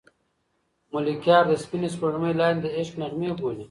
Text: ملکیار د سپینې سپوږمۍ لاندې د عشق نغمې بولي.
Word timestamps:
ملکیار 0.93 1.43
د 1.47 1.53
سپینې 1.63 1.89
سپوږمۍ 1.95 2.33
لاندې 2.41 2.61
د 2.63 2.67
عشق 2.79 2.95
نغمې 3.01 3.29
بولي. 3.39 3.59